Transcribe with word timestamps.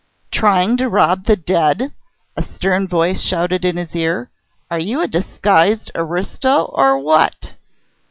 "Trying 0.31 0.77
to 0.77 0.89
rob 0.89 1.25
the 1.25 1.35
dead?" 1.35 1.93
a 2.35 2.41
stern 2.41 2.87
voice 2.87 3.21
shouted 3.21 3.63
in 3.63 3.77
his 3.77 3.95
ear. 3.95 4.31
"Are 4.71 4.79
you 4.79 4.99
a 4.99 5.07
disguised 5.07 5.91
aristo, 5.93 6.71
or 6.73 6.97
what?" 6.97 7.53